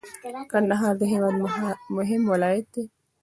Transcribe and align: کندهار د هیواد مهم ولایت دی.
کندهار 0.51 0.93
د 1.01 1.03
هیواد 1.13 1.35
مهم 1.97 2.21
ولایت 2.33 2.65
دی. 2.73 2.83